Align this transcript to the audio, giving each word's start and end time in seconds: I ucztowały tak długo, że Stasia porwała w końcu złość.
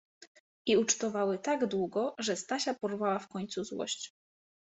I 0.65 0.77
ucztowały 0.77 1.39
tak 1.39 1.67
długo, 1.67 2.15
że 2.19 2.35
Stasia 2.35 2.73
porwała 2.73 3.19
w 3.19 3.27
końcu 3.27 3.63
złość. 3.63 4.13